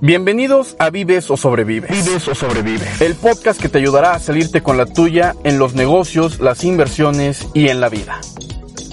[0.00, 1.90] Bienvenidos a Vives o Sobrevives.
[1.90, 3.00] Vives o sobrevives.
[3.00, 7.48] El podcast que te ayudará a salirte con la tuya en los negocios, las inversiones
[7.54, 8.20] y en la vida.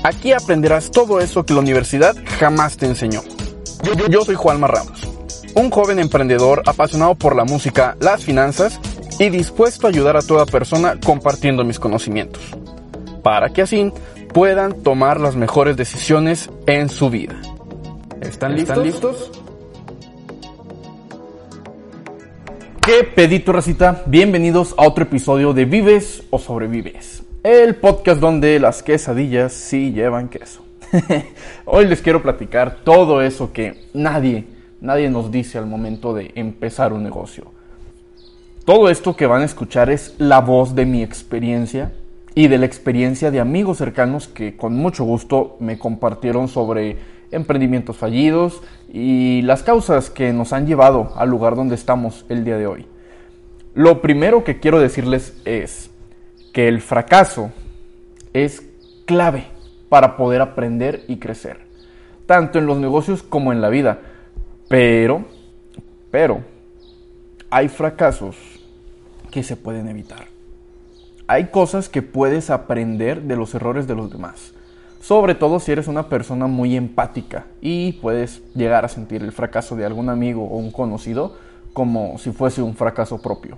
[0.03, 3.23] Aquí aprenderás todo eso que la universidad jamás te enseñó.
[3.83, 5.07] Yo, yo, yo soy Juanma Ramos,
[5.55, 8.79] un joven emprendedor apasionado por la música, las finanzas
[9.19, 12.41] y dispuesto a ayudar a toda persona compartiendo mis conocimientos,
[13.21, 13.91] para que así
[14.33, 17.39] puedan tomar las mejores decisiones en su vida.
[18.21, 18.77] ¿Están listos?
[18.77, 19.31] ¿Están listos?
[22.85, 24.03] ¿Qué pedito, racita?
[24.05, 27.23] Bienvenidos a otro episodio de Vives o Sobrevives.
[27.41, 30.63] El podcast donde las quesadillas sí llevan queso.
[31.65, 34.45] Hoy les quiero platicar todo eso que nadie,
[34.81, 37.45] nadie nos dice al momento de empezar un negocio.
[38.65, 41.91] Todo esto que van a escuchar es la voz de mi experiencia
[42.35, 46.97] y de la experiencia de amigos cercanos que con mucho gusto me compartieron sobre
[47.31, 52.57] emprendimientos fallidos y las causas que nos han llevado al lugar donde estamos el día
[52.57, 52.85] de hoy.
[53.73, 55.89] Lo primero que quiero decirles es
[56.53, 57.51] que el fracaso
[58.33, 58.63] es
[59.05, 59.45] clave
[59.89, 61.59] para poder aprender y crecer,
[62.25, 63.99] tanto en los negocios como en la vida.
[64.67, 65.25] Pero,
[66.11, 66.41] pero,
[67.49, 68.35] hay fracasos
[69.31, 70.25] que se pueden evitar.
[71.27, 74.53] Hay cosas que puedes aprender de los errores de los demás
[75.01, 79.75] sobre todo si eres una persona muy empática y puedes llegar a sentir el fracaso
[79.75, 81.35] de algún amigo o un conocido
[81.73, 83.57] como si fuese un fracaso propio.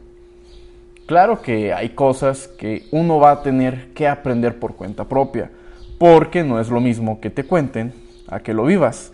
[1.05, 5.51] Claro que hay cosas que uno va a tener que aprender por cuenta propia,
[5.97, 7.93] porque no es lo mismo que te cuenten
[8.27, 9.11] a que lo vivas.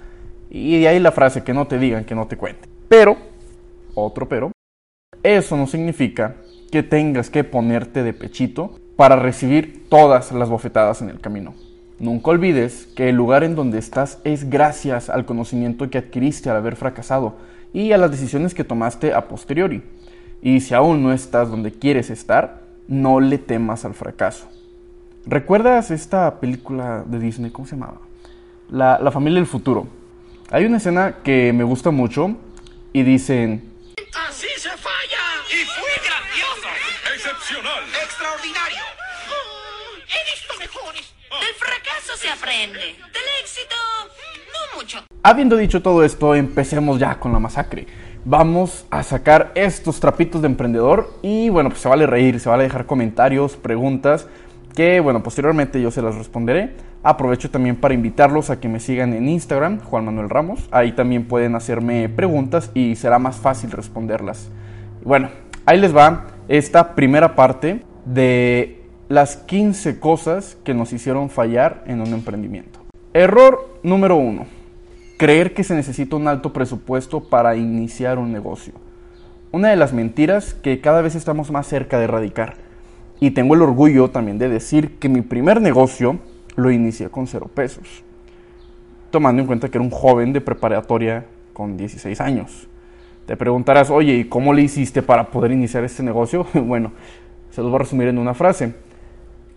[0.52, 2.69] Y de ahí la frase que no te digan que no te cuenten.
[2.88, 3.17] Pero,
[3.95, 4.52] otro pero,
[5.23, 6.35] eso no significa
[6.72, 11.55] que tengas que ponerte de pechito para recibir todas las bofetadas en el camino.
[12.00, 16.56] Nunca olvides que el lugar en donde estás es gracias al conocimiento que adquiriste al
[16.56, 17.36] haber fracasado
[17.73, 19.83] y a las decisiones que tomaste a posteriori.
[20.41, 24.47] Y si aún no estás donde quieres estar, no le temas al fracaso.
[25.25, 27.51] ¿Recuerdas esta película de Disney?
[27.51, 28.00] ¿Cómo se llamaba?
[28.69, 29.88] La, la familia del futuro.
[30.51, 32.38] Hay una escena que me gusta mucho
[32.94, 33.74] y dicen...
[34.28, 35.24] ¡Así se falla!
[35.51, 36.69] ¡Y fue grandioso!
[37.13, 37.84] Excepcional.
[38.03, 38.84] ¡Extraordinario!
[39.29, 41.13] Oh, he visto mejores.
[41.29, 41.56] Del
[42.18, 42.80] se aprende.
[42.80, 43.75] Del éxito,
[44.53, 45.00] no mucho.
[45.24, 47.88] Habiendo dicho todo esto, empecemos ya con la masacre.
[48.25, 52.64] Vamos a sacar estos trapitos de emprendedor y bueno, pues se vale reír, se vale
[52.64, 54.28] dejar comentarios, preguntas,
[54.75, 56.75] que bueno, posteriormente yo se las responderé.
[57.02, 60.68] Aprovecho también para invitarlos a que me sigan en Instagram, Juan Manuel Ramos.
[60.72, 64.50] Ahí también pueden hacerme preguntas y será más fácil responderlas.
[65.03, 65.30] Bueno,
[65.66, 68.78] ahí les va esta primera parte de
[69.09, 72.80] las 15 cosas que nos hicieron fallar en un emprendimiento.
[73.12, 74.46] Error número 1.
[75.18, 78.74] Creer que se necesita un alto presupuesto para iniciar un negocio.
[79.52, 82.58] Una de las mentiras que cada vez estamos más cerca de erradicar.
[83.19, 86.19] Y tengo el orgullo también de decir que mi primer negocio
[86.56, 88.03] lo inicié con cero pesos.
[89.09, 92.68] Tomando en cuenta que era un joven de preparatoria con 16 años.
[93.25, 96.46] Te preguntarás, oye, ¿y cómo le hiciste para poder iniciar este negocio?
[96.53, 96.92] bueno,
[97.50, 98.75] se los voy a resumir en una frase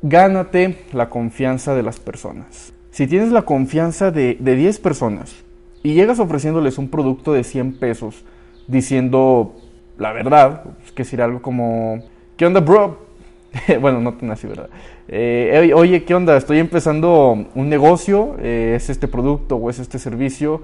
[0.03, 2.73] gánate la confianza de las personas.
[2.91, 5.35] Si tienes la confianza de, de 10 personas
[5.83, 8.25] y llegas ofreciéndoles un producto de 100 pesos
[8.67, 9.55] diciendo
[9.99, 10.65] la verdad,
[10.95, 12.01] que decir algo como,
[12.37, 12.99] ¿qué onda, bro?
[13.81, 14.69] bueno, no tan así, ¿verdad?
[15.09, 16.37] Eh, oye, ¿qué onda?
[16.37, 20.63] Estoy empezando un negocio, eh, es este producto o es este servicio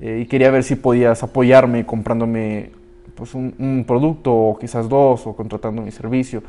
[0.00, 2.70] eh, y quería ver si podías apoyarme comprándome
[3.14, 6.42] pues, un producto o quizás dos o contratando mi servicio.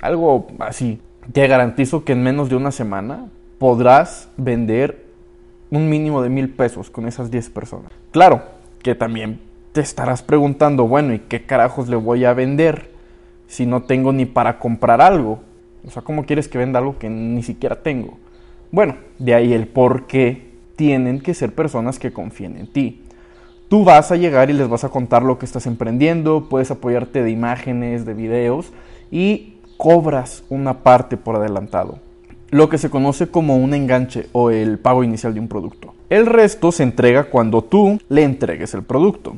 [0.00, 1.00] Algo así
[1.32, 3.26] te garantizo que en menos de una semana
[3.58, 5.04] podrás vender
[5.70, 7.92] un mínimo de mil pesos con esas 10 personas.
[8.10, 8.42] Claro
[8.82, 9.40] que también
[9.72, 12.90] te estarás preguntando, bueno, ¿y qué carajos le voy a vender
[13.46, 15.40] si no tengo ni para comprar algo?
[15.86, 18.18] O sea, ¿cómo quieres que venda algo que ni siquiera tengo?
[18.70, 23.02] Bueno, de ahí el por qué tienen que ser personas que confíen en ti.
[23.68, 27.22] Tú vas a llegar y les vas a contar lo que estás emprendiendo, puedes apoyarte
[27.22, 28.72] de imágenes, de videos
[29.10, 32.00] y cobras una parte por adelantado,
[32.50, 35.94] lo que se conoce como un enganche o el pago inicial de un producto.
[36.10, 39.36] El resto se entrega cuando tú le entregues el producto.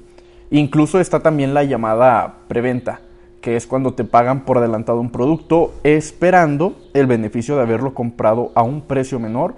[0.50, 3.02] Incluso está también la llamada preventa,
[3.42, 8.50] que es cuando te pagan por adelantado un producto esperando el beneficio de haberlo comprado
[8.54, 9.54] a un precio menor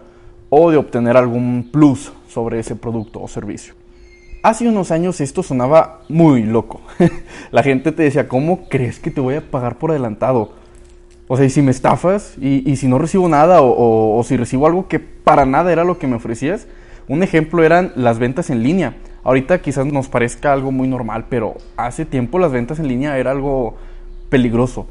[0.50, 3.75] o de obtener algún plus sobre ese producto o servicio.
[4.43, 6.81] Hace unos años esto sonaba muy loco.
[7.52, 10.62] la gente te decía, ¿cómo crees que te voy a pagar por adelantado?
[11.32, 14.87] O sea, y si me estafas y, si no recibo nada o, si recibo algo
[14.87, 16.69] que para nada era lo que me ofrecías.
[17.08, 18.96] Un ejemplo eran las ventas en línea.
[19.25, 23.31] Ahorita quizás nos parezca algo muy normal, pero hace tiempo las ventas en línea era
[23.31, 23.79] algo
[24.29, 24.87] peligroso.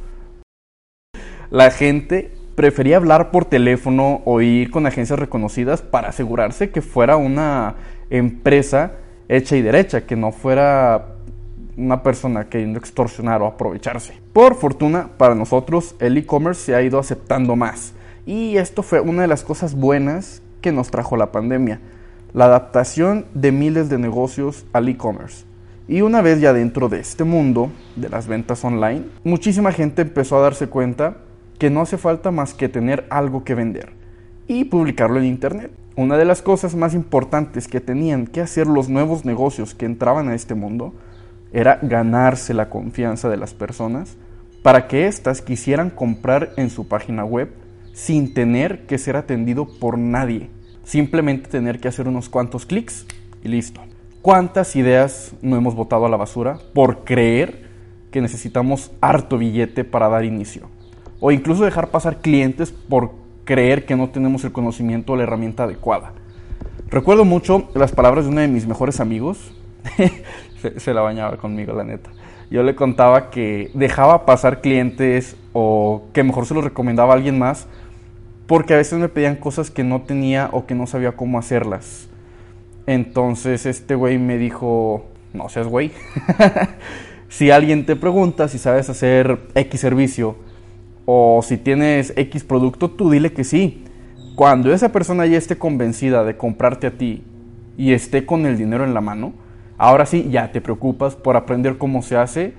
[1.52, 7.18] La gente prefería hablar por teléfono o ir con agencias reconocidas para asegurarse que fuera
[7.18, 7.76] una
[8.10, 8.94] empresa
[9.30, 11.18] hecha y derecha, que no fuera
[11.78, 14.14] una persona queriendo extorsionar o aprovecharse.
[14.34, 17.94] Por fortuna, para nosotros el e-commerce se ha ido aceptando más.
[18.26, 21.80] Y esto fue una de las cosas buenas que nos trajo la pandemia.
[22.34, 25.46] La adaptación de miles de negocios al e-commerce.
[25.88, 30.38] Y una vez ya dentro de este mundo de las ventas online, muchísima gente empezó
[30.38, 31.18] a darse cuenta
[31.58, 33.92] que no hace falta más que tener algo que vender
[34.48, 35.72] y publicarlo en Internet.
[35.96, 40.30] Una de las cosas más importantes que tenían que hacer los nuevos negocios que entraban
[40.30, 40.94] a este mundo
[41.54, 44.18] era ganarse la confianza de las personas
[44.62, 47.52] para que éstas quisieran comprar en su página web
[47.94, 50.50] sin tener que ser atendido por nadie.
[50.84, 53.06] Simplemente tener que hacer unos cuantos clics
[53.44, 53.82] y listo.
[54.22, 57.70] ¿Cuántas ideas no hemos botado a la basura por creer
[58.12, 60.70] que necesitamos harto billete para dar inicio?
[61.20, 63.12] O incluso dejar pasar clientes por
[63.46, 66.14] creer que no tenemos el conocimiento o la herramienta adecuada.
[66.88, 69.54] Recuerdo mucho las palabras de uno de mis mejores amigos.
[70.78, 72.10] se, la bañaba conmigo, la neta.
[72.50, 77.40] Yo le contaba que dejaba pasar clientes o que mejor se los recomendaba a alguien
[77.40, 77.68] más
[78.46, 82.10] porque a veces me pedían cosas que no tenía o que no sabía cómo hacerlas.
[82.86, 85.92] Entonces este güey me dijo, no seas güey.
[87.30, 90.36] si alguien te pregunta si sabes hacer X servicio
[91.06, 93.86] o si tienes X producto, tú dile que sí.
[94.36, 97.24] Cuando esa persona ya esté convencida de comprarte a ti
[97.78, 99.34] y esté con el dinero en la mano,
[99.82, 102.54] ahora sí ya te preocupas por aprender cómo se hace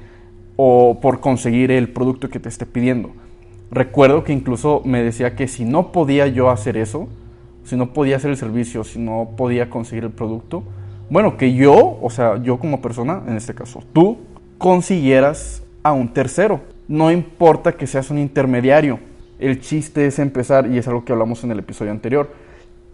[0.57, 3.13] o por conseguir el producto que te esté pidiendo.
[3.71, 7.07] Recuerdo que incluso me decía que si no podía yo hacer eso,
[7.65, 10.65] si no podía hacer el servicio, si no podía conseguir el producto,
[11.11, 14.19] bueno, que yo, o sea, yo como persona, en este caso, tú
[14.59, 16.61] consiguieras a un tercero.
[16.89, 18.99] No importa que seas un intermediario.
[19.39, 22.31] El chiste es empezar, y es algo que hablamos en el episodio anterior.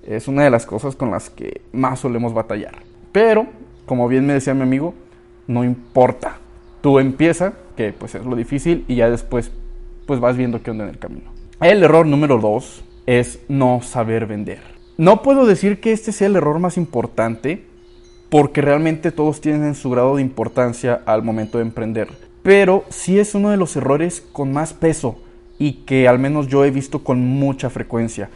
[0.06, 2.74] Es una de las cosas con las que más solemos batallar.
[3.10, 3.46] Pero,
[3.88, 4.94] como bien me decía mi amigo,
[5.48, 6.38] no importa.
[6.80, 9.50] Tú empieza, que pues es lo difícil, y ya después
[10.06, 11.32] pues vas viendo qué onda en el camino.
[11.60, 14.60] El error número dos es no saber vender.
[14.96, 17.64] No puedo decir que este sea el error más importante,
[18.30, 22.08] porque realmente todos tienen su grado de importancia al momento de emprender.
[22.42, 25.18] Pero sí es uno de los errores con más peso
[25.58, 28.30] y que al menos yo he visto con mucha frecuencia.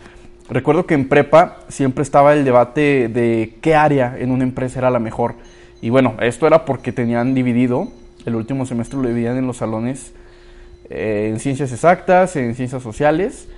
[0.52, 4.90] Recuerdo que en prepa siempre estaba el debate de qué área en una empresa era
[4.90, 5.36] la mejor.
[5.80, 7.88] Y bueno, esto era porque tenían dividido,
[8.26, 10.12] el último semestre lo dividían en los salones
[10.90, 13.48] eh, en ciencias exactas, en ciencias sociales.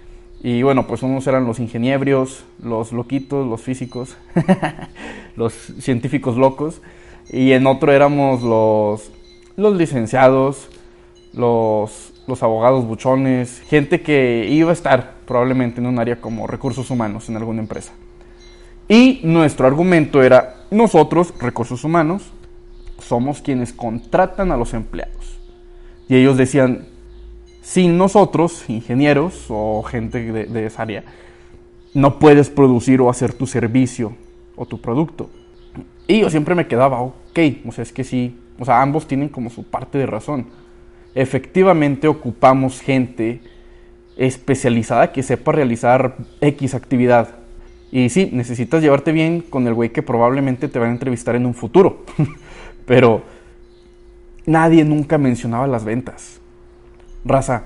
[0.41, 4.17] Y bueno, pues unos eran los ingenieros, los loquitos, los físicos,
[5.37, 6.81] los científicos locos.
[7.29, 9.11] Y en otro éramos los,
[9.57, 10.69] los licenciados,
[11.33, 16.91] los, los abogados buchones, gente que iba a estar probablemente en un área como recursos
[16.91, 17.93] humanos en alguna empresa.
[18.89, 22.33] Y nuestro argumento era, nosotros, recursos humanos,
[22.99, 25.39] somos quienes contratan a los empleados.
[26.09, 26.87] Y ellos decían,
[27.63, 31.05] sin nosotros, ingenieros o gente de, esa área,
[31.95, 34.15] no puedes producir o hacer tu servicio
[34.55, 35.31] o tu producto.
[36.07, 39.31] Y yo siempre me quedaba, ok, o sea, es que sí, o sea, ambos tienen
[39.31, 40.47] como su parte de razón.
[41.15, 43.41] Efectivamente ocupamos gente
[44.17, 47.37] especializada que sepa realizar X actividad.
[47.91, 51.47] Y sí, necesitas llevarte bien con el güey que probablemente te va a entrevistar en
[51.47, 52.05] un futuro.
[52.87, 53.23] Pero
[54.47, 56.41] nadie nunca mencionaba las ventas.
[57.25, 57.65] Raza,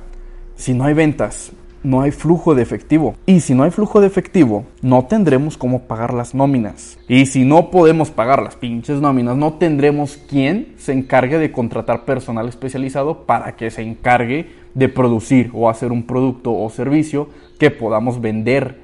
[0.56, 1.52] si no hay ventas,
[1.82, 3.16] no hay flujo de efectivo.
[3.26, 6.98] Y si no hay flujo de efectivo, no tendremos cómo pagar las nóminas.
[7.08, 12.04] Y si no podemos pagar las pinches nóminas, no tendremos quien se encargue de contratar
[12.04, 17.72] personal especializado para que se encargue de producir o hacer un producto o servicio que
[17.72, 18.78] podamos vender.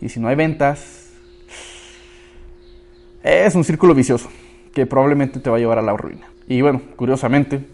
[0.00, 1.12] Y si no hay ventas,
[3.22, 4.28] es un círculo vicioso
[4.74, 6.28] que probablemente te va a llevar a la ruina.
[6.48, 7.64] Y bueno, curiosamente,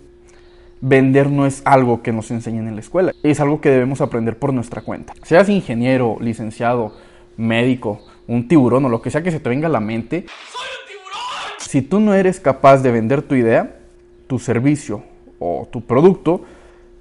[0.83, 4.39] vender no es algo que nos enseñen en la escuela, es algo que debemos aprender
[4.39, 5.15] por nuestra cuenta.
[5.23, 6.93] Seas ingeniero, licenciado,
[7.39, 10.67] médico, un tiburón o lo que sea que se te venga a la mente, ¡Soy
[10.83, 11.59] un tiburón!
[11.61, 13.79] si tú no eres capaz de vender tu idea,
[14.27, 15.05] tu servicio
[15.39, 16.43] o tu producto,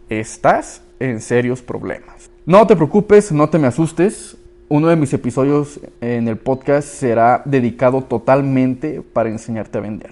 [0.09, 2.29] estás en serios problemas.
[2.45, 4.37] No te preocupes, no te me asustes.
[4.67, 10.11] Uno de mis episodios en el podcast será dedicado totalmente para enseñarte a vender.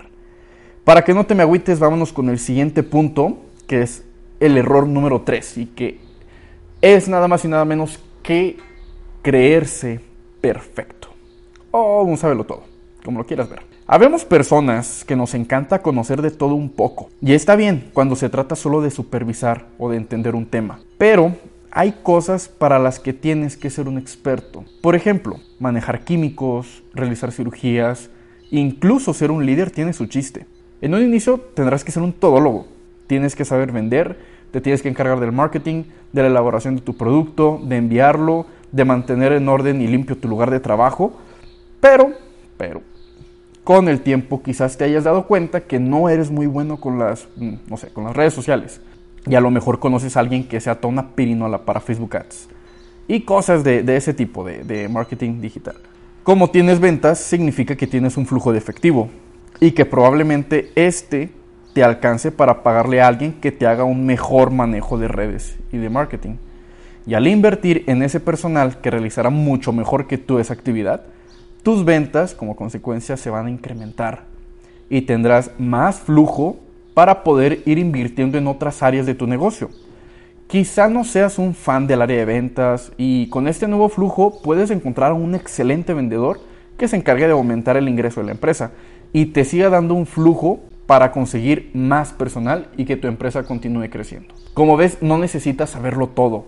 [0.83, 4.03] Para que no te me agüites, vámonos con el siguiente punto, que es
[4.39, 5.99] el error número 3 y que
[6.81, 8.57] es nada más y nada menos que
[9.21, 10.01] creerse
[10.41, 11.07] perfecto.
[11.71, 12.63] O un sábelo todo.
[13.03, 13.72] como lo quieras ver.
[13.85, 18.29] Habemos personas que nos encanta conocer de todo un poco, y está bien cuando se
[18.29, 21.35] trata solo de supervisar o de entender un tema, pero
[21.69, 24.63] hay cosas para las que tienes que ser un experto.
[24.79, 28.09] Por ejemplo, manejar químicos, realizar cirugías,
[28.51, 30.45] incluso ser un líder tiene su chiste.
[30.79, 32.67] En un inicio tendrás que ser un todólogo,
[33.07, 34.17] tienes que saber vender,
[34.51, 38.85] te tienes que encargar del marketing, de la elaboración de tu producto, de enviarlo, de
[38.85, 41.11] mantener en orden y limpio tu lugar de trabajo,
[41.81, 42.13] pero,
[42.55, 42.81] pero,
[43.63, 47.27] con el tiempo quizás te hayas dado cuenta que no eres muy bueno con las,
[47.37, 48.81] mm, no sé, con las redes sociales.
[49.25, 52.49] Y a lo mejor conoces a alguien que sea toda una pirinola para Facebook Ads.
[53.07, 55.75] Y cosas de, ese tipo de, de marketing digital.
[56.23, 59.09] Como tienes ventas, significa que tienes un flujo de efectivo.
[59.59, 61.31] Y que probablemente este
[61.73, 65.77] te alcance para pagarle a alguien que te haga un mejor manejo de redes y
[65.77, 66.35] de marketing.
[67.05, 71.03] Y al invertir en ese personal que realizará mucho mejor que tú esa actividad,
[71.63, 74.25] tus ventas como consecuencia se van a incrementar
[74.89, 76.57] y tendrás más flujo
[76.93, 79.69] para poder ir invirtiendo en otras áreas de tu negocio.
[80.47, 84.69] Quizá no seas un fan del área de ventas y con este nuevo flujo puedes
[84.69, 86.41] encontrar un excelente vendedor
[86.77, 88.71] que se encargue de aumentar el ingreso de la empresa
[89.13, 93.89] y te siga dando un flujo para conseguir más personal y que tu empresa continúe
[93.89, 94.35] creciendo.
[94.53, 96.45] Como ves, no necesitas saberlo todo.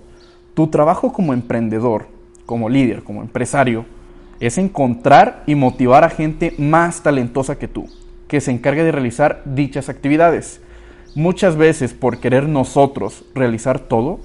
[0.54, 2.08] Tu trabajo como emprendedor,
[2.46, 3.86] como líder, como empresario,
[4.40, 7.88] es encontrar y motivar a gente más talentosa que tú,
[8.28, 10.62] que se encargue de realizar dichas actividades.
[11.16, 14.20] Muchas veces por querer nosotros realizar todo,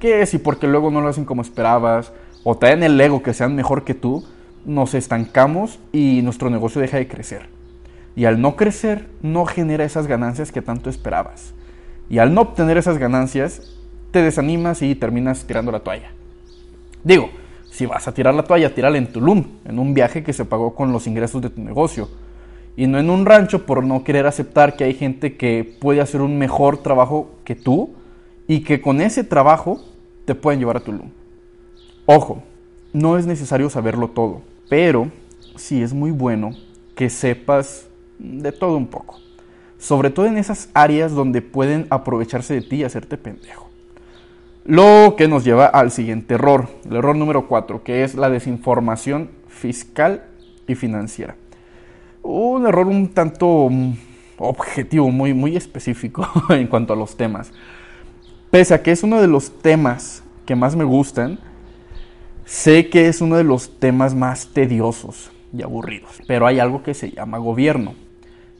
[0.00, 2.12] que y porque luego no lo hacen como esperabas,
[2.44, 4.24] o dan el ego que sean mejor que tú,
[4.64, 7.48] nos estancamos y nuestro negocio deja de crecer.
[8.16, 11.54] Y al no crecer, no genera esas ganancias que tanto esperabas.
[12.10, 13.76] Y al no obtener esas ganancias,
[14.10, 16.10] te desanimas y terminas tirando la toalla.
[17.04, 17.30] Digo,
[17.72, 20.74] si vas a tirar la toalla, tírala en Tulum, en un viaje que se pagó
[20.74, 22.10] con los ingresos de tu negocio.
[22.76, 26.20] Y no en un rancho por no querer aceptar que hay gente que puede hacer
[26.20, 27.94] un mejor trabajo que tú
[28.46, 29.82] y que con ese trabajo
[30.26, 31.08] te pueden llevar a Tulum.
[32.04, 32.42] Ojo,
[32.92, 35.08] no es necesario saberlo todo, pero
[35.56, 36.50] sí es muy bueno
[36.94, 37.86] que sepas
[38.18, 39.18] de todo un poco.
[39.78, 43.71] Sobre todo en esas áreas donde pueden aprovecharse de ti y hacerte pendejo.
[44.64, 49.30] Lo que nos lleva al siguiente error, el error número 4, que es la desinformación
[49.48, 50.22] fiscal
[50.68, 51.34] y financiera.
[52.22, 53.94] Un error un tanto mm,
[54.38, 57.52] objetivo, muy, muy específico en cuanto a los temas.
[58.52, 61.40] Pese a que es uno de los temas que más me gustan,
[62.44, 66.22] sé que es uno de los temas más tediosos y aburridos.
[66.28, 67.94] Pero hay algo que se llama gobierno.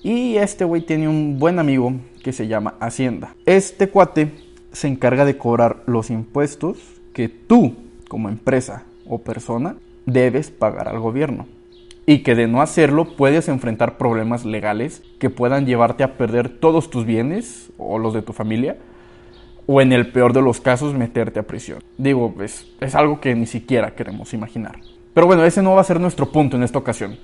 [0.02, 1.92] Y este güey tiene un buen amigo
[2.24, 3.36] que se llama Hacienda.
[3.46, 4.32] Este cuate
[4.72, 6.78] se encarga de cobrar los impuestos
[7.12, 7.74] que tú,
[8.08, 9.76] como empresa o persona,
[10.06, 11.46] debes pagar al gobierno.
[12.04, 16.90] Y que de no hacerlo puedes enfrentar problemas legales que puedan llevarte a perder todos
[16.90, 18.76] tus bienes o los de tu familia.
[19.66, 21.78] O en el peor de los casos meterte a prisión.
[21.96, 24.80] Digo, es, es algo que ni siquiera queremos imaginar.
[25.14, 27.16] Pero bueno, ese no va a ser nuestro punto en esta ocasión.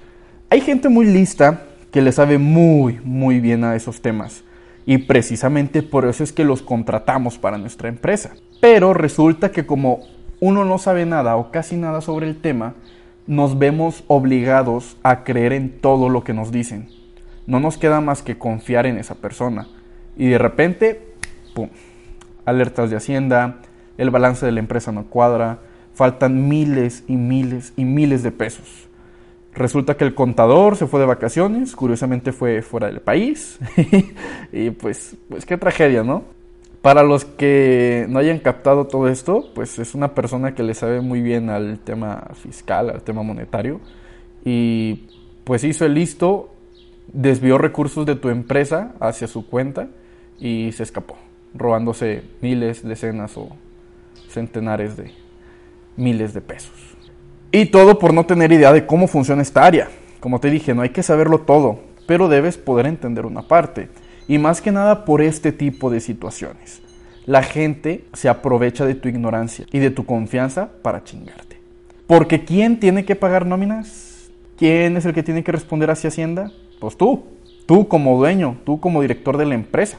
[0.49, 4.45] Hay gente muy lista que le sabe muy, muy bien a esos temas
[4.89, 8.31] y precisamente por eso es que los contratamos para nuestra empresa.
[8.63, 10.01] Pero resulta que como
[10.41, 12.73] uno no sabe nada o casi nada sobre el tema,
[13.27, 16.89] nos vemos obligados a creer en todo lo que nos dicen.
[17.47, 19.69] No nos queda más que confiar en esa persona.
[20.17, 21.13] Y de repente,
[21.55, 21.69] ¡pum!
[22.47, 23.59] Alertas de Hacienda,
[23.99, 25.59] el balance de la empresa no cuadra,
[25.93, 28.88] faltan miles y miles y miles de pesos.
[29.55, 33.59] Resulta que el contador se fue de vacaciones, curiosamente fue fuera del país.
[34.53, 36.25] y pues, pues qué tragedia, ¿no?
[36.83, 41.01] Para los que no hayan captado todo esto, pues es una persona que le sabe
[41.01, 43.81] muy bien al tema fiscal, al tema monetario.
[44.45, 45.09] Y
[45.43, 46.51] pues hizo el listo,
[47.13, 49.89] desvió recursos de tu empresa hacia su cuenta
[50.39, 51.17] y se escapó,
[51.55, 53.49] robándose miles, decenas o
[54.29, 55.13] centenares de
[55.97, 56.88] miles de pesos.
[57.51, 59.89] Y todo por no tener idea de cómo funciona esta área.
[60.21, 63.89] Como te dije, no hay que saberlo todo, pero debes poder entender una parte.
[64.27, 66.83] Y más que nada por este tipo de situaciones.
[67.25, 71.57] La gente se aprovecha de tu ignorancia y de tu confianza para chingarte.
[72.07, 74.31] Porque ¿quién tiene que pagar nóminas?
[74.59, 76.53] ¿Quién es el que tiene que responder hacia Hacienda?
[76.81, 77.25] Pues tú,
[77.65, 79.99] tú como dueño, tú como director de la empresa.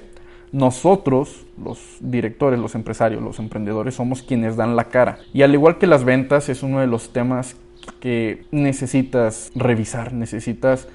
[0.52, 5.20] Nosotros, los directores, los empresarios, los emprendedores, somos quienes dan la cara.
[5.34, 7.56] Y al igual que las ventas, es uno de los temas
[8.00, 10.88] que necesitas revisar, necesitas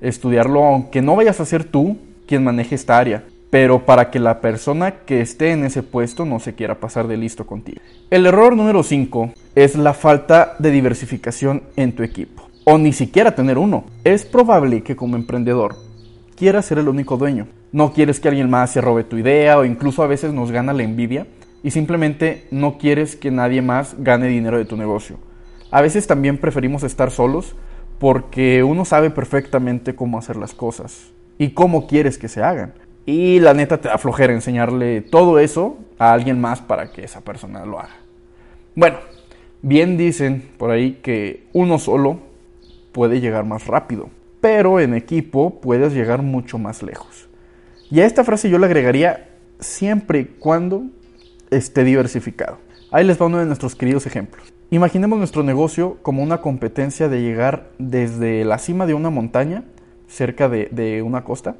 [0.00, 4.40] estudiarlo, aunque no vayas a ser tú quien maneje esta área, pero para que la
[4.40, 7.80] persona que esté en ese puesto no se quiera pasar de listo contigo.
[8.10, 12.48] El error número 5 es la falta de diversificación en tu equipo.
[12.64, 13.84] o ni siquiera tener uno.
[14.04, 15.74] Es probable que como emprendedor
[16.36, 17.48] quieras ser el único dueño.
[17.72, 20.74] No quieres que alguien más se robe tu idea o incluso a veces nos gana
[20.74, 21.26] la envidia
[21.62, 25.16] y simplemente no quieres que nadie más gane dinero de tu negocio.
[25.70, 27.56] A veces también preferimos estar solos
[27.98, 32.74] porque uno sabe perfectamente cómo hacer las cosas y cómo quieres que se hagan.
[33.06, 37.22] Y la neta te da flojera enseñarle todo eso a alguien más para que esa
[37.22, 37.96] persona lo haga.
[38.74, 38.98] Bueno,
[39.62, 42.18] bien dicen por ahí que uno solo
[42.92, 44.10] puede llegar más rápido,
[44.42, 47.28] pero en equipo puedes llegar mucho más lejos.
[47.92, 49.28] Y a esta frase yo le agregaría
[49.60, 50.84] siempre y cuando
[51.50, 52.56] esté diversificado.
[52.90, 54.50] Ahí les va uno de nuestros queridos ejemplos.
[54.70, 59.64] Imaginemos nuestro negocio como una competencia de llegar desde la cima de una montaña,
[60.08, 61.56] cerca de, una costa,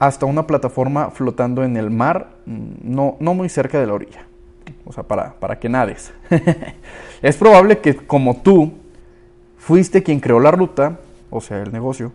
[0.00, 4.26] hasta una plataforma flotando en el mar, mm, no, no muy cerca de la orilla.
[4.84, 6.12] O sea, para, para que nades.
[7.22, 8.72] es probable que como tú
[9.56, 10.98] fuiste quien creó la ruta,
[11.30, 12.10] o sea, el negocio,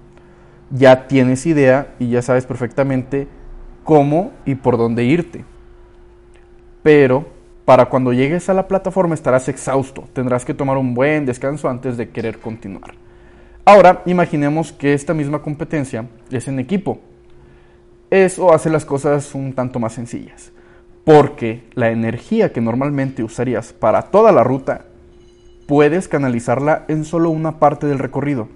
[0.74, 3.28] ya tienes idea y ya sabes perfectamente
[3.84, 5.46] cómo y por dónde irte.
[6.82, 7.28] Pero
[7.64, 11.96] para cuando llegues a la plataforma estarás exhausto, tendrás que tomar un buen descanso antes
[11.96, 12.96] de querer continuar.
[13.66, 17.00] Ahora, imaginemos que esta misma competencia es en equipo.
[18.10, 20.52] Eso hace las cosas un tanto más sencillas,
[21.06, 24.86] porque la energía que normalmente usarías para toda la ruta,
[25.68, 28.50] puedes canalizarla en solo una parte del recorrido.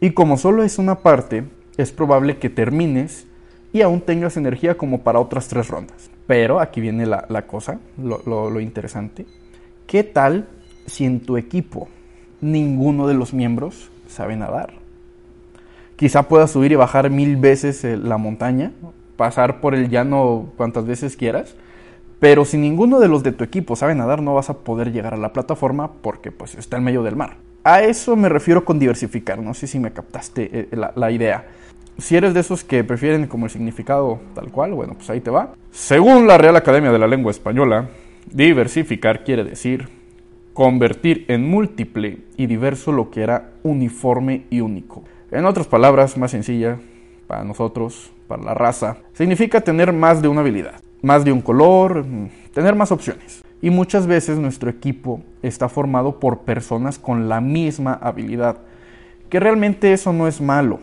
[0.00, 1.44] Y como solo es una parte,
[1.76, 3.26] es probable que termines
[3.72, 6.10] y aún tengas energía como para otras tres rondas.
[6.26, 9.26] Pero aquí viene la, cosa, lo, interesante.
[9.86, 10.48] ¿Qué tal
[10.86, 11.88] si en tu equipo
[12.40, 14.74] ninguno de los miembros sabe nadar?
[15.96, 18.72] Quizá puedas subir y bajar mil veces eh, la montaña,
[19.16, 21.54] pasar por el llano cuantas veces quieras,
[22.20, 25.14] pero si ninguno de los de tu equipo sabe nadar, no vas a poder llegar
[25.14, 27.36] a la plataforma porque pues está en medio del mar.
[27.68, 31.46] A eso me refiero con diversificar, no sé si me captaste eh, la idea.
[31.98, 35.32] Si eres de esos que prefieren como el significado tal cual, bueno, pues ahí te
[35.32, 35.52] va.
[35.72, 37.88] Según la Real Academia de la Lengua Española,
[38.30, 39.88] diversificar quiere decir
[40.52, 45.02] convertir en múltiple y diverso lo que era uniforme y único.
[45.32, 46.78] En otras palabras, más sencilla,
[47.26, 52.06] para nosotros, para la raza, significa tener más de una habilidad, más de un color,
[52.54, 53.42] tener más opciones.
[53.62, 58.58] Y muchas veces nuestro equipo está formado por personas con la misma habilidad,
[59.30, 60.78] que realmente eso no es malo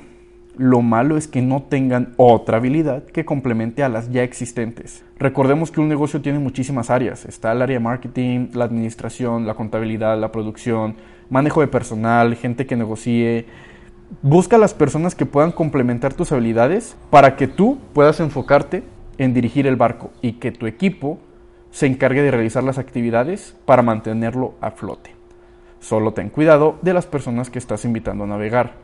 [0.56, 5.04] lo malo es que no tengan otra habilidad que complemente a las ya existentes.
[5.18, 7.26] Recordemos que un negocio tiene muchísimas áreas.
[7.26, 10.96] Está el área de marketing, la administración, la contabilidad, la producción,
[11.30, 13.48] manejo de personal, gente que negocie.
[14.22, 18.84] Busca las personas que puedan complementar tus habilidades para que tú puedas enfocarte
[19.18, 21.18] en dirigir el barco y que tu equipo
[21.74, 25.10] se encargue de realizar las actividades para mantenerlo a flote.
[25.82, 28.76] Solo ten cuidado de las personas que estás invitando a navegar.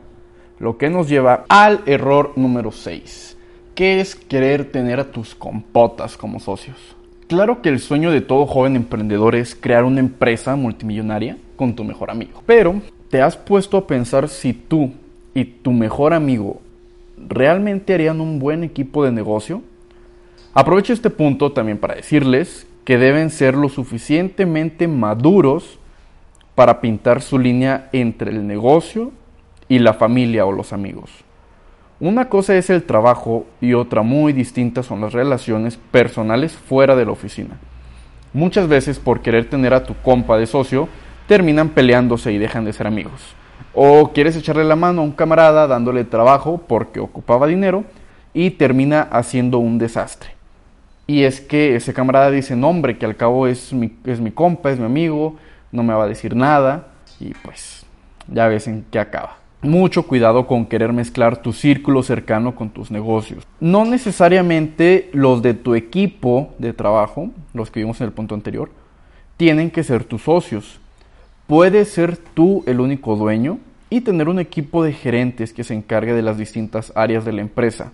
[0.58, 3.38] Lo que nos lleva al error número 6,
[3.76, 6.96] que es querer tener a tus compotas como socios.
[7.28, 11.84] Claro que el sueño de todo joven emprendedor es crear una empresa multimillonaria con tu
[11.84, 12.42] mejor amigo.
[12.44, 14.90] Pero, ¿te has puesto a pensar si tú
[15.32, 16.60] y tu mejor amigo
[17.16, 19.62] realmente harían un buen equipo de negocio?
[20.52, 25.78] Aprovecho este punto también para decirles que deben ser lo suficientemente maduros
[26.56, 29.12] para pintar su línea entre el negocio
[29.68, 31.08] y la familia o los amigos.
[32.00, 37.04] Una cosa es el trabajo y otra muy distinta son las relaciones personales fuera de
[37.04, 37.60] la oficina.
[38.32, 40.88] Muchas veces por querer tener a tu compa de socio,
[41.28, 43.36] terminan peleándose y dejan de ser amigos.
[43.72, 47.84] O quieres echarle la mano a un camarada dándole trabajo porque ocupaba dinero
[48.34, 50.39] y termina haciendo un desastre.
[51.10, 54.30] Y es que ese camarada dice, no hombre, que al cabo es mi, es mi
[54.30, 55.34] compa, es mi amigo,
[55.72, 56.86] no me va a decir nada
[57.18, 57.84] y pues
[58.28, 59.38] ya ves en qué acaba.
[59.60, 63.44] Mucho cuidado con querer mezclar tu círculo cercano con tus negocios.
[63.58, 68.70] No necesariamente los de tu equipo de trabajo, los que vimos en el punto anterior,
[69.36, 70.78] tienen que ser tus socios.
[71.48, 73.58] Puedes ser tú el único dueño
[73.90, 77.40] y tener un equipo de gerentes que se encargue de las distintas áreas de la
[77.40, 77.90] empresa.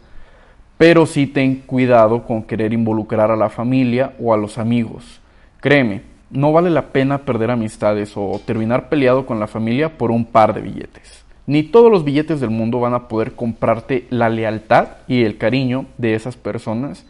[0.78, 5.20] Pero sí ten cuidado con querer involucrar a la familia o a los amigos.
[5.60, 10.24] Créeme, no vale la pena perder amistades o terminar peleado con la familia por un
[10.24, 11.24] par de billetes.
[11.46, 15.86] Ni todos los billetes del mundo van a poder comprarte la lealtad y el cariño
[15.96, 17.06] de esas personas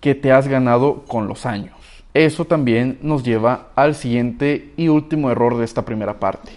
[0.00, 1.74] que te has ganado con los años.
[2.12, 6.52] Eso también nos lleva al siguiente y último error de esta primera parte.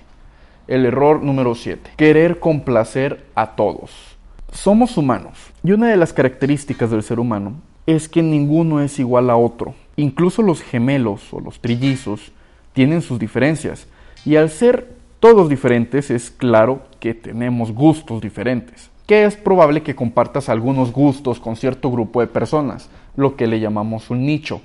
[0.68, 1.92] El error número 7.
[1.98, 4.09] Querer complacer a todos.
[4.52, 9.30] Somos humanos y una de las características del ser humano es que ninguno es igual
[9.30, 9.76] a otro.
[9.96, 12.32] Incluso los gemelos o los trillizos
[12.74, 13.88] tienen sus diferencias
[14.26, 19.96] y al ser todos diferentes, es claro que tenemos gustos diferentes, que es probable que
[19.96, 24.62] compartas algunos gustos con cierto grupo de personas, lo que le llamamos un nicho,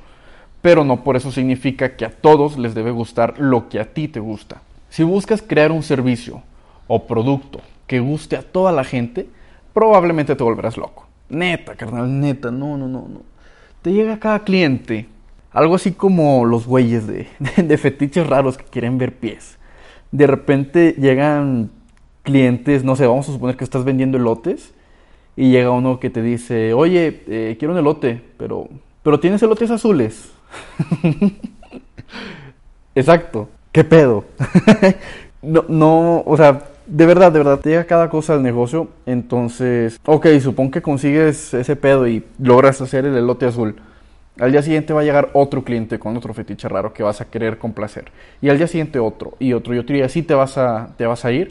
[0.62, 4.08] pero no por eso significa que a todos les debe gustar lo que a ti
[4.08, 4.62] te gusta.
[4.88, 6.42] Si buscas crear un servicio
[6.86, 9.28] o producto que guste a toda la gente,
[9.74, 11.06] probablemente te volverás loco.
[11.28, 13.22] Neta, carnal, neta, no, no, no, no.
[13.82, 15.08] Te llega cada cliente,
[15.50, 19.58] algo así como los güeyes de, de fetiches raros que quieren ver pies.
[20.12, 21.70] De repente llegan
[22.22, 24.72] clientes, no sé, vamos a suponer que estás vendiendo elotes
[25.36, 28.68] y llega uno que te dice, oye, eh, quiero un elote, pero,
[29.02, 30.32] pero tienes elotes azules.
[32.94, 33.48] Exacto.
[33.72, 34.24] ¿Qué pedo?
[35.42, 38.88] no, no, o sea, de verdad, de verdad, te llega cada cosa al negocio.
[39.06, 43.76] Entonces, ok, supón que consigues ese pedo y logras hacer el elote azul.
[44.38, 47.26] Al día siguiente va a llegar otro cliente con otro fetiche raro que vas a
[47.26, 48.06] querer complacer.
[48.42, 51.06] Y al día siguiente otro, y otro, y otro, y así te vas a, te
[51.06, 51.48] vas a ir.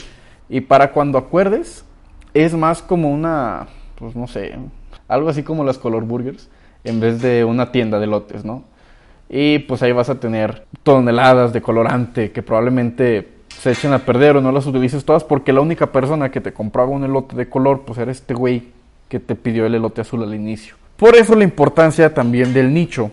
[0.49, 1.85] Y para cuando acuerdes,
[2.33, 4.53] es más como una, pues no sé,
[5.07, 6.49] algo así como las color burgers,
[6.83, 8.65] en vez de una tienda de lotes, ¿no?
[9.29, 14.37] Y pues ahí vas a tener toneladas de colorante que probablemente se echen a perder
[14.37, 17.49] o no las utilices todas porque la única persona que te compraba un elote de
[17.49, 18.69] color pues era este güey
[19.07, 20.75] que te pidió el elote azul al inicio.
[20.97, 23.11] Por eso la importancia también del nicho.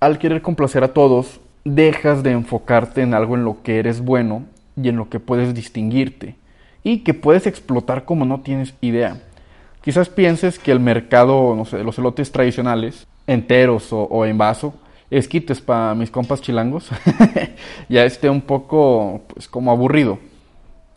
[0.00, 4.44] Al querer complacer a todos, dejas de enfocarte en algo en lo que eres bueno
[4.76, 6.36] y en lo que puedes distinguirte
[6.82, 9.22] y que puedes explotar como no tienes idea.
[9.80, 14.74] Quizás pienses que el mercado, no sé, de los elotes tradicionales, enteros o, en vaso,
[15.18, 16.90] esquites para mis compas chilangos,
[17.88, 20.18] ya esté un poco, pues, como aburrido.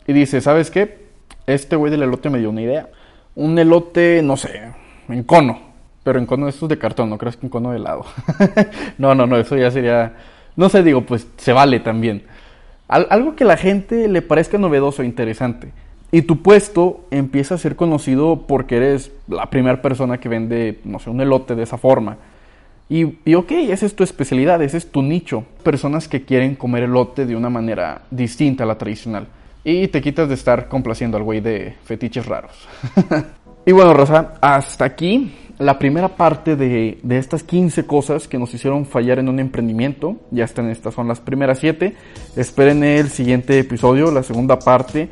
[0.06, 1.08] Y dice, ¿sabes qué?
[1.46, 2.88] Este güey del elote me dio una idea.
[3.34, 4.72] Un elote, no sé,
[5.08, 5.60] en cono.
[6.02, 8.04] Pero en cono de estos de cartón, no creas que en cono de helado.
[8.98, 10.14] no, no, no, eso ya sería...
[10.56, 12.24] No sé, digo, pues se vale también.
[12.88, 15.72] algo que la gente le parezca novedoso e interesante.
[16.10, 20.98] Y tu puesto empieza a ser conocido porque eres la primera persona que vende, no
[20.98, 22.16] sé, un elote de esa forma.
[22.88, 25.44] Y, y, ok, esa es tu especialidad, ese es tu nicho.
[25.62, 29.26] Personas que quieren comer elote de una manera distinta a la tradicional.
[29.62, 32.66] Y te quitas de estar complaciendo al güey de fetiches raros.
[33.66, 38.54] y bueno, Rosa, hasta aquí la primera parte de, de, estas 15 cosas que nos
[38.54, 40.16] hicieron fallar en un emprendimiento.
[40.30, 41.94] Ya están, estas son las primeras 7.
[42.36, 45.10] Esperen el siguiente episodio, la segunda parte.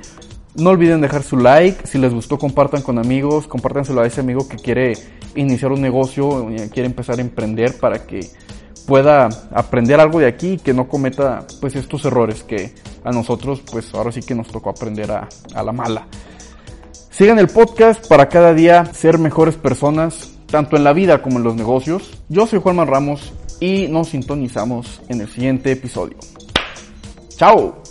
[0.58, 1.86] No olviden dejar su like.
[1.86, 3.46] Si les gustó, compartan con amigos.
[3.46, 4.94] Compártanselo a ese amigo que quiere
[5.34, 8.20] iniciar un negocio, quiere empezar a emprender para que
[8.86, 12.72] pueda aprender algo de aquí y que no cometa pues estos errores que
[13.04, 16.06] a nosotros pues ahora sí que nos tocó aprender a, a la mala.
[17.10, 21.44] Sigan el podcast para cada día ser mejores personas, tanto en la vida como en
[21.44, 22.22] los negocios.
[22.28, 26.16] Yo soy Juanma Ramos y nos sintonizamos en el siguiente episodio.
[27.36, 27.85] ¡Chao!